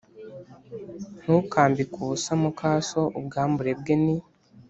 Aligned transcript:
Ntukambike 1.21 1.95
ubusa 2.03 2.31
muka 2.41 2.69
so 2.89 3.01
Ubwambure 3.19 3.71
bwe 3.79 3.95
ni 4.03 4.15